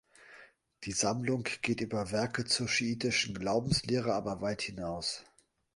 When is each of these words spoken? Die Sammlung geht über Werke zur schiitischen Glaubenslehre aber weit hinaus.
Die 0.85 0.93
Sammlung 0.93 1.47
geht 1.61 1.79
über 1.79 2.09
Werke 2.11 2.43
zur 2.45 2.67
schiitischen 2.67 3.35
Glaubenslehre 3.37 4.15
aber 4.15 4.41
weit 4.41 4.63
hinaus. 4.63 5.23